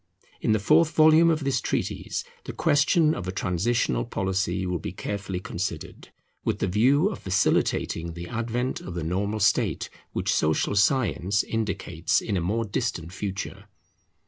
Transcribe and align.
In 0.41 0.51
the 0.51 0.57
fourth 0.57 0.93
volume 0.95 1.29
of 1.29 1.43
this 1.43 1.61
treatise 1.61 2.23
the 2.45 2.53
question 2.53 3.13
of 3.13 3.27
a 3.27 3.31
transitional 3.31 4.03
policy 4.03 4.65
will 4.65 4.79
be 4.79 4.91
carefully 4.91 5.39
considered, 5.39 6.09
with 6.43 6.57
the 6.57 6.65
view 6.65 7.09
of 7.09 7.19
facilitating 7.19 8.13
the 8.13 8.27
advent 8.27 8.81
of 8.81 8.95
the 8.95 9.03
normal 9.03 9.39
state 9.39 9.91
which 10.11 10.33
social 10.33 10.75
science 10.75 11.43
indicates 11.43 12.19
in 12.19 12.35
a 12.35 12.41
more 12.41 12.65
distant 12.65 13.13
future. 13.13 13.65